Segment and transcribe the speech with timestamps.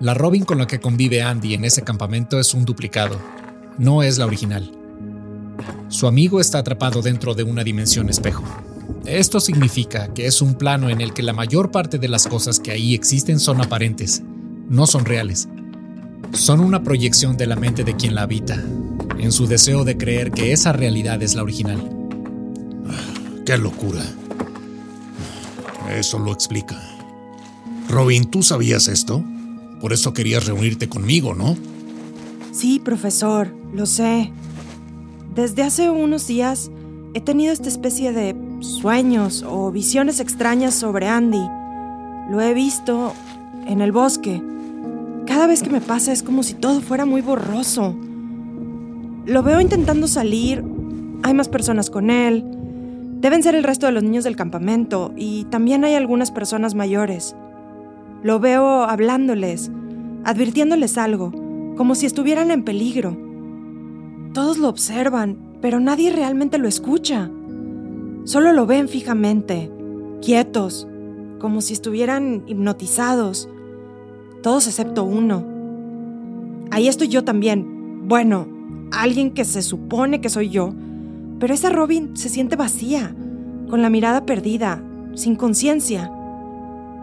[0.00, 3.16] La Robin con la que convive Andy en ese campamento es un duplicado,
[3.78, 4.70] no es la original.
[5.88, 8.42] Su amigo está atrapado dentro de una dimensión espejo.
[9.06, 12.58] Esto significa que es un plano en el que la mayor parte de las cosas
[12.58, 14.22] que ahí existen son aparentes,
[14.68, 15.48] no son reales.
[16.32, 18.60] Son una proyección de la mente de quien la habita,
[19.18, 21.88] en su deseo de creer que esa realidad es la original.
[23.46, 24.02] ¡Qué locura!
[25.88, 26.82] Eso lo explica.
[27.88, 29.22] Robin, ¿tú sabías esto?
[29.84, 31.58] Por eso querías reunirte conmigo, ¿no?
[32.52, 34.32] Sí, profesor, lo sé.
[35.34, 36.70] Desde hace unos días
[37.12, 41.46] he tenido esta especie de sueños o visiones extrañas sobre Andy.
[42.30, 43.12] Lo he visto
[43.66, 44.40] en el bosque.
[45.26, 47.94] Cada vez que me pasa es como si todo fuera muy borroso.
[49.26, 50.64] Lo veo intentando salir.
[51.24, 52.42] Hay más personas con él.
[53.20, 57.36] Deben ser el resto de los niños del campamento y también hay algunas personas mayores.
[58.24, 59.70] Lo veo hablándoles,
[60.24, 61.32] advirtiéndoles algo,
[61.76, 63.16] como si estuvieran en peligro.
[64.32, 67.30] Todos lo observan, pero nadie realmente lo escucha.
[68.24, 69.70] Solo lo ven fijamente,
[70.22, 70.88] quietos,
[71.38, 73.48] como si estuvieran hipnotizados.
[74.42, 75.44] Todos excepto uno.
[76.70, 78.08] Ahí estoy yo también.
[78.08, 78.48] Bueno,
[78.92, 80.72] alguien que se supone que soy yo.
[81.38, 83.14] Pero esa Robin se siente vacía,
[83.68, 84.82] con la mirada perdida,
[85.14, 86.10] sin conciencia.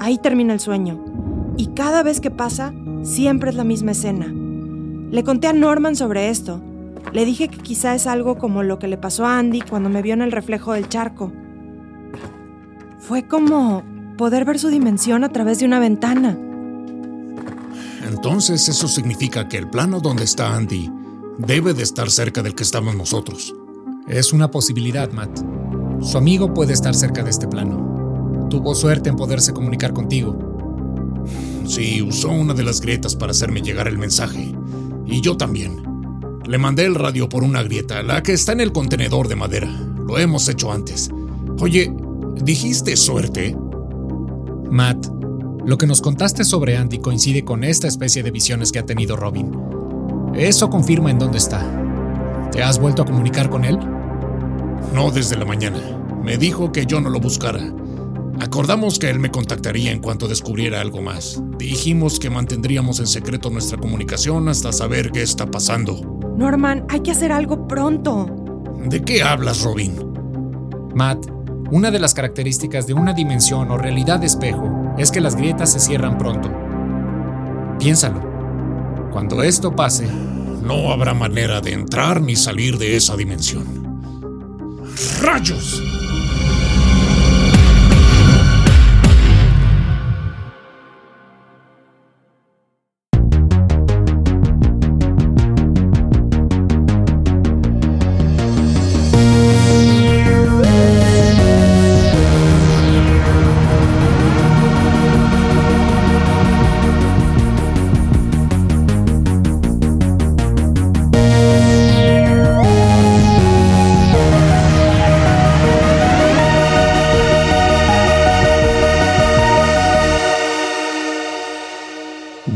[0.00, 1.04] Ahí termina el sueño.
[1.56, 2.72] Y cada vez que pasa,
[3.02, 4.26] siempre es la misma escena.
[5.10, 6.60] Le conté a Norman sobre esto.
[7.12, 10.02] Le dije que quizá es algo como lo que le pasó a Andy cuando me
[10.02, 11.32] vio en el reflejo del charco.
[12.98, 13.82] Fue como
[14.16, 16.38] poder ver su dimensión a través de una ventana.
[18.08, 20.90] Entonces eso significa que el plano donde está Andy
[21.38, 23.54] debe de estar cerca del que estamos nosotros.
[24.08, 25.40] Es una posibilidad, Matt.
[26.00, 28.46] Su amigo puede estar cerca de este plano.
[28.50, 30.51] Tuvo suerte en poderse comunicar contigo.
[31.66, 34.54] Sí, usó una de las grietas para hacerme llegar el mensaje.
[35.06, 35.82] Y yo también.
[36.46, 39.68] Le mandé el radio por una grieta, la que está en el contenedor de madera.
[39.68, 41.10] Lo hemos hecho antes.
[41.60, 41.94] Oye,
[42.42, 43.56] ¿dijiste suerte?
[44.70, 45.06] Matt,
[45.64, 49.16] lo que nos contaste sobre Andy coincide con esta especie de visiones que ha tenido
[49.16, 49.52] Robin.
[50.34, 51.64] Eso confirma en dónde está.
[52.50, 53.78] ¿Te has vuelto a comunicar con él?
[54.92, 55.78] No desde la mañana.
[56.22, 57.72] Me dijo que yo no lo buscara.
[58.42, 61.40] Acordamos que él me contactaría en cuanto descubriera algo más.
[61.58, 66.00] Dijimos que mantendríamos en secreto nuestra comunicación hasta saber qué está pasando.
[66.36, 68.26] Norman, hay que hacer algo pronto.
[68.84, 69.94] ¿De qué hablas, Robin?
[70.92, 71.24] Matt,
[71.70, 75.72] una de las características de una dimensión o realidad de espejo es que las grietas
[75.72, 76.52] se cierran pronto.
[77.78, 78.28] Piénsalo.
[79.12, 80.08] Cuando esto pase,
[80.64, 84.10] no habrá manera de entrar ni salir de esa dimensión.
[85.20, 85.80] ¡Rayos!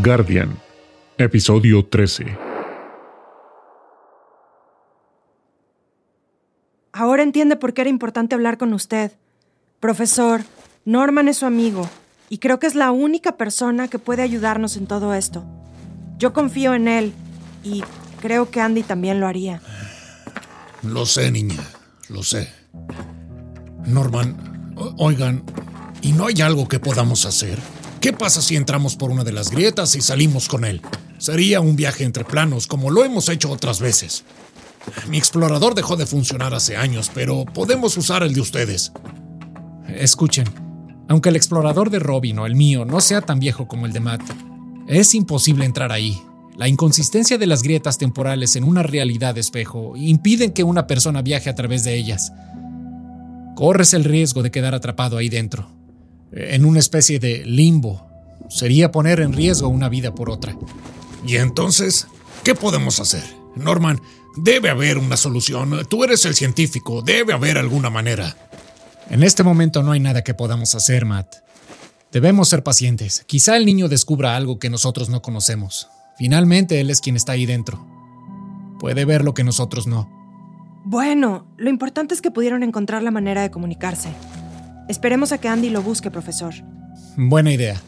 [0.07, 0.57] Guardian,
[1.19, 2.39] episodio 13.
[6.93, 9.11] Ahora entiende por qué era importante hablar con usted.
[9.81, 10.45] Profesor,
[10.85, 11.91] Norman es su amigo
[12.29, 15.45] y creo que es la única persona que puede ayudarnos en todo esto.
[16.19, 17.13] Yo confío en él
[17.65, 17.83] y
[18.21, 19.61] creo que Andy también lo haría.
[20.85, 21.65] Lo sé, niña,
[22.11, 22.49] lo sé.
[23.85, 25.43] Norman, oigan,
[26.01, 27.59] ¿y no hay algo que podamos hacer?
[28.01, 30.81] ¿Qué pasa si entramos por una de las grietas y salimos con él?
[31.19, 34.25] Sería un viaje entre planos, como lo hemos hecho otras veces.
[35.09, 38.93] Mi explorador dejó de funcionar hace años, pero podemos usar el de ustedes.
[39.89, 40.47] Escuchen,
[41.09, 44.01] aunque el explorador de Robin o el mío no sea tan viejo como el de
[44.01, 44.23] Matt,
[44.87, 46.21] es imposible entrar ahí.
[46.57, 51.23] La inconsistencia de las grietas temporales en una realidad de espejo impiden que una persona
[51.23, 52.33] viaje a través de ellas.
[53.57, 55.77] Corres el riesgo de quedar atrapado ahí dentro
[56.33, 58.07] en una especie de limbo.
[58.49, 60.57] Sería poner en riesgo una vida por otra.
[61.27, 62.07] ¿Y entonces
[62.45, 63.25] qué podemos hacer?
[63.57, 64.01] Norman,
[64.37, 65.87] debe haber una solución.
[65.89, 68.37] Tú eres el científico, debe haber alguna manera.
[69.11, 71.37] En este momento no hay nada que podamos hacer, Matt.
[72.13, 73.25] Debemos ser pacientes.
[73.27, 75.89] Quizá el niño descubra algo que nosotros no conocemos.
[76.19, 77.87] Finalmente él es quien está ahí dentro.
[78.79, 80.11] Puede ver lo que nosotros no.
[80.85, 84.11] Bueno, lo importante es que pudieron encontrar la manera de comunicarse.
[84.89, 86.55] Esperemos a que Andy lo busque, profesor.
[87.17, 87.81] Buena idea.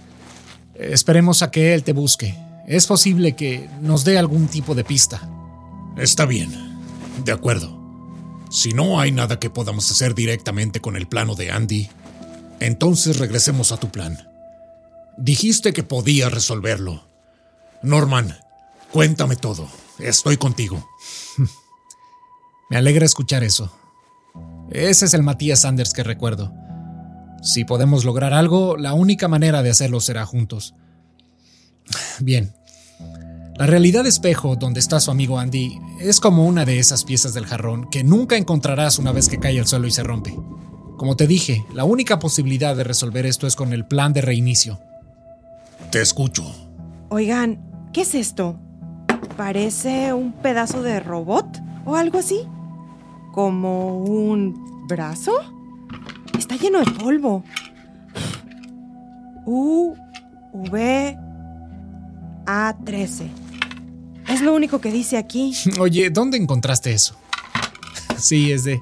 [0.74, 2.34] Esperemos a que él te busque.
[2.66, 5.28] Es posible que nos dé algún tipo de pista.
[5.96, 6.50] Está bien.
[7.24, 7.76] De acuerdo.
[8.50, 11.88] Si no hay nada que podamos hacer directamente con el plano de Andy,
[12.60, 14.28] entonces regresemos a tu plan.
[15.16, 17.04] Dijiste que podía resolverlo.
[17.82, 18.38] Norman,
[18.92, 19.68] cuéntame todo.
[19.98, 20.88] Estoy contigo.
[22.70, 23.72] Me alegra escuchar eso.
[24.70, 26.52] Ese es el Matías Sanders que recuerdo.
[27.42, 30.74] Si podemos lograr algo, la única manera de hacerlo será juntos.
[32.20, 32.52] Bien.
[33.56, 37.46] La realidad espejo donde está su amigo Andy es como una de esas piezas del
[37.46, 40.36] jarrón que nunca encontrarás una vez que cae al suelo y se rompe.
[40.96, 44.80] Como te dije, la única posibilidad de resolver esto es con el plan de reinicio.
[45.90, 46.44] Te escucho.
[47.08, 47.60] Oigan,
[47.92, 48.58] ¿qué es esto?
[49.36, 51.46] Parece un pedazo de robot
[51.84, 52.42] o algo así.
[53.32, 55.32] ¿Como un brazo?
[56.38, 57.44] Está lleno de polvo.
[59.44, 59.94] U,
[60.52, 61.16] V,
[62.46, 63.28] A 13.
[64.28, 65.52] Es lo único que dice aquí.
[65.80, 67.16] Oye, ¿dónde encontraste eso?
[68.16, 68.80] Sí, es de.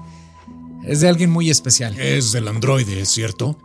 [0.84, 1.98] Es de alguien muy especial.
[1.98, 3.58] Es del androide, ¿cierto?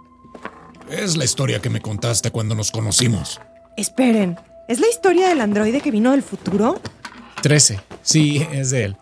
[0.89, 3.39] Es la historia que me contaste cuando nos conocimos.
[3.77, 4.37] Esperen,
[4.67, 6.81] ¿es la historia del androide que vino del futuro?
[7.41, 7.79] 13.
[8.01, 8.97] Sí, es de él.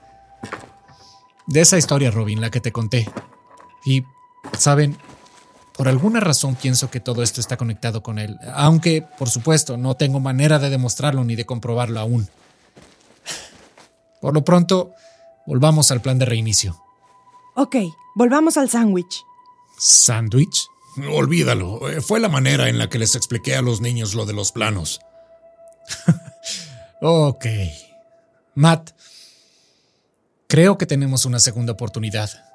[1.47, 3.09] De esa historia, Robin, la que te conté.
[3.85, 4.03] Y,
[4.57, 4.97] ¿saben?
[5.75, 9.95] Por alguna razón pienso que todo esto está conectado con él, aunque, por supuesto, no
[9.95, 12.27] tengo manera de demostrarlo ni de comprobarlo aún.
[14.19, 14.93] Por lo pronto,
[15.45, 16.81] volvamos al plan de reinicio.
[17.55, 17.77] Ok,
[18.15, 19.23] volvamos al sándwich.
[19.77, 20.67] ¿Sándwich?
[21.09, 24.33] Olvídalo, eh, fue la manera en la que les expliqué a los niños lo de
[24.33, 24.99] los planos.
[27.01, 27.45] ok.
[28.55, 28.91] Matt,
[30.47, 32.48] creo que tenemos una segunda oportunidad.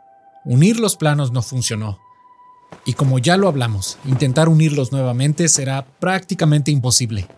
[0.44, 1.98] Unir los planos no funcionó.
[2.84, 7.28] Y como ya lo hablamos, intentar unirlos nuevamente será prácticamente imposible.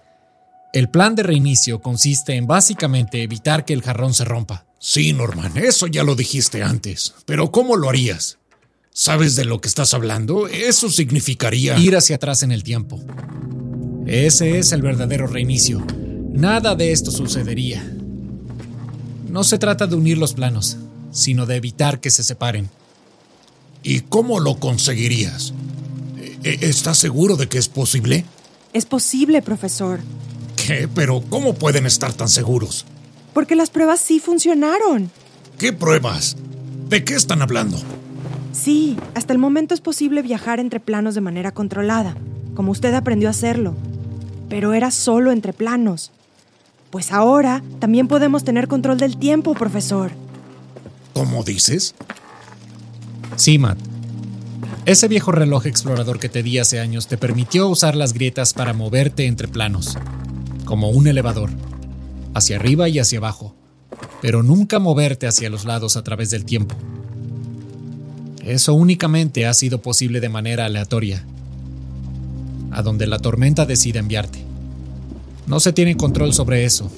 [0.72, 4.66] El plan de reinicio consiste en básicamente evitar que el jarrón se rompa.
[4.78, 7.14] Sí, Norman, eso ya lo dijiste antes.
[7.24, 8.38] Pero ¿cómo lo harías?
[8.92, 10.48] ¿Sabes de lo que estás hablando?
[10.48, 11.78] Eso significaría...
[11.78, 13.00] Ir hacia atrás en el tiempo.
[14.06, 15.84] Ese es el verdadero reinicio.
[16.32, 17.82] Nada de esto sucedería.
[19.28, 20.76] No se trata de unir los planos,
[21.10, 22.68] sino de evitar que se separen.
[23.86, 25.54] ¿Y cómo lo conseguirías?
[26.42, 28.24] ¿E-, ¿Estás seguro de que es posible?
[28.72, 30.00] Es posible, profesor.
[30.56, 30.88] ¿Qué?
[30.92, 32.84] Pero ¿cómo pueden estar tan seguros?
[33.32, 35.12] Porque las pruebas sí funcionaron.
[35.56, 36.36] ¿Qué pruebas?
[36.88, 37.78] ¿De qué están hablando?
[38.52, 42.16] Sí, hasta el momento es posible viajar entre planos de manera controlada,
[42.56, 43.76] como usted aprendió a hacerlo.
[44.48, 46.10] Pero era solo entre planos.
[46.90, 50.10] Pues ahora también podemos tener control del tiempo, profesor.
[51.14, 51.94] ¿Cómo dices?
[53.36, 53.78] Sí, Matt.
[54.86, 58.72] Ese viejo reloj explorador que te di hace años te permitió usar las grietas para
[58.72, 59.98] moverte entre planos,
[60.64, 61.50] como un elevador,
[62.34, 63.54] hacia arriba y hacia abajo,
[64.22, 66.74] pero nunca moverte hacia los lados a través del tiempo.
[68.42, 71.24] Eso únicamente ha sido posible de manera aleatoria,
[72.70, 74.38] a donde la tormenta decide enviarte.
[75.46, 76.90] No se tiene control sobre eso.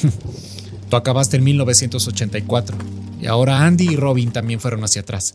[0.88, 5.34] Tú acabaste en 1984 y ahora Andy y Robin también fueron hacia atrás.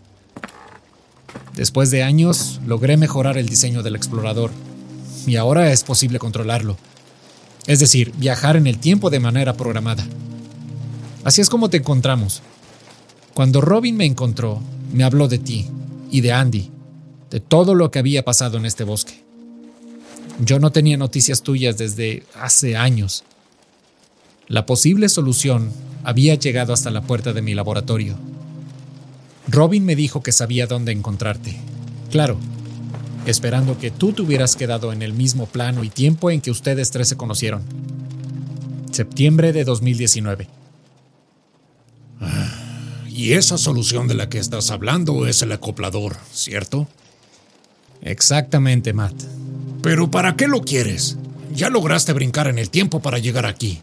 [1.55, 4.51] Después de años, logré mejorar el diseño del explorador
[5.25, 6.77] y ahora es posible controlarlo.
[7.65, 10.05] Es decir, viajar en el tiempo de manera programada.
[11.23, 12.43] Así es como te encontramos.
[13.33, 14.61] Cuando Robin me encontró,
[14.93, 15.65] me habló de ti
[16.11, 16.69] y de Andy,
[17.31, 19.23] de todo lo que había pasado en este bosque.
[20.45, 23.23] Yo no tenía noticias tuyas desde hace años.
[24.47, 25.71] La posible solución
[26.03, 28.17] había llegado hasta la puerta de mi laboratorio.
[29.47, 31.57] Robin me dijo que sabía dónde encontrarte.
[32.11, 32.37] Claro,
[33.25, 36.91] esperando que tú te hubieras quedado en el mismo plano y tiempo en que ustedes
[36.91, 37.63] tres se conocieron.
[38.91, 40.47] Septiembre de 2019.
[43.07, 46.87] Y esa solución de la que estás hablando es el acoplador, ¿cierto?
[48.01, 49.23] Exactamente, Matt.
[49.81, 51.17] Pero ¿para qué lo quieres?
[51.53, 53.81] Ya lograste brincar en el tiempo para llegar aquí.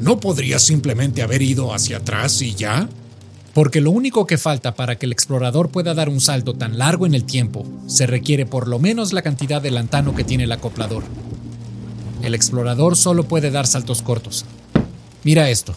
[0.00, 2.88] ¿No podrías simplemente haber ido hacia atrás y ya?
[3.52, 7.04] Porque lo único que falta para que el explorador pueda dar un salto tan largo
[7.04, 10.52] en el tiempo, se requiere por lo menos la cantidad de lantano que tiene el
[10.52, 11.02] acoplador.
[12.22, 14.46] El explorador solo puede dar saltos cortos.
[15.22, 15.74] Mira esto.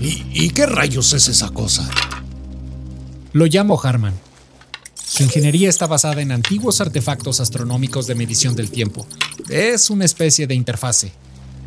[0.00, 1.88] ¿Y, qué rayos es esa cosa?
[3.32, 4.14] Lo llamo Harman.
[4.94, 9.06] Su ingeniería está basada en antiguos artefactos astronómicos de medición del tiempo.
[9.50, 11.12] Es una especie de interfase.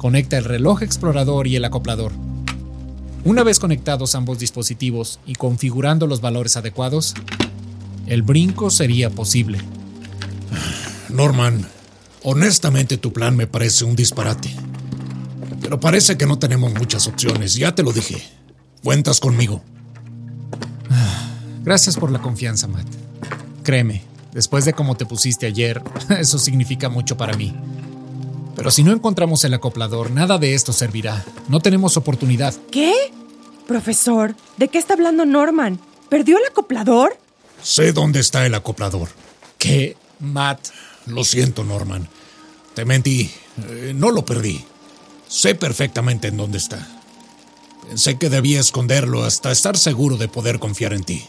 [0.03, 2.11] Conecta el reloj explorador y el acoplador.
[3.23, 7.13] Una vez conectados ambos dispositivos y configurando los valores adecuados,
[8.07, 9.59] el brinco sería posible.
[11.07, 11.65] Norman,
[12.25, 14.53] Honestamente, tu plan me parece un disparate.
[15.61, 18.21] Pero parece que no tenemos muchas opciones, ya te lo dije.
[18.83, 19.61] Cuentas conmigo.
[21.63, 22.87] Gracias por la confianza, Matt.
[23.63, 27.55] Créeme, después de cómo te pusiste ayer, eso significa mucho para mí.
[28.55, 31.25] Pero si no encontramos el acoplador, nada de esto servirá.
[31.47, 32.53] No tenemos oportunidad.
[32.71, 32.93] ¿Qué?
[33.67, 35.79] Profesor, ¿de qué está hablando Norman?
[36.09, 37.17] ¿Perdió el acoplador?
[37.61, 39.09] Sé dónde está el acoplador.
[39.57, 39.97] ¿Qué?
[40.19, 40.67] Matt.
[41.07, 42.07] Lo siento, Norman.
[42.75, 43.31] Te mentí.
[43.69, 44.63] Eh, no lo perdí.
[45.27, 46.87] Sé perfectamente en dónde está.
[47.87, 51.25] Pensé que debía esconderlo hasta estar seguro de poder confiar en ti.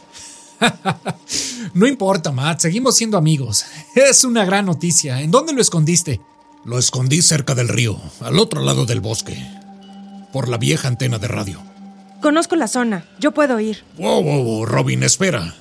[1.75, 2.61] no importa, Matt.
[2.61, 3.65] Seguimos siendo amigos.
[3.95, 5.21] Es una gran noticia.
[5.21, 6.21] ¿En dónde lo escondiste?
[6.65, 9.37] Lo escondí cerca del río, al otro lado del bosque.
[10.33, 11.61] Por la vieja antena de radio.
[12.21, 13.05] Conozco la zona.
[13.21, 13.85] Yo puedo ir.
[13.99, 15.55] Wow, wow, wow, Robin, espera.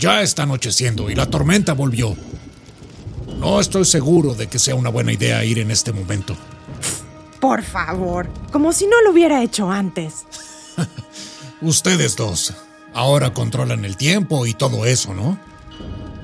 [0.00, 2.16] Ya está anocheciendo y la tormenta volvió.
[3.38, 6.36] No estoy seguro de que sea una buena idea ir en este momento.
[7.40, 10.24] Por favor, como si no lo hubiera hecho antes.
[11.60, 12.52] Ustedes dos
[12.94, 15.38] ahora controlan el tiempo y todo eso, ¿no?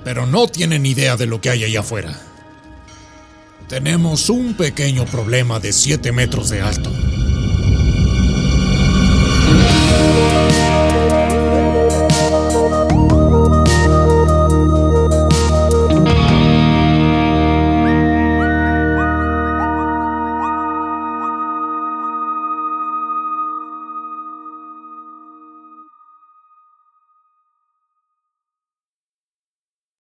[0.03, 2.19] Pero no tienen idea de lo que hay allá afuera.
[3.75, 6.93] Tenemos un pequeño problema de 7 metros de alto.